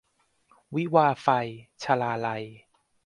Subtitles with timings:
[0.75, 1.27] วิวาห์ไฟ-
[1.83, 2.43] ชลาลัย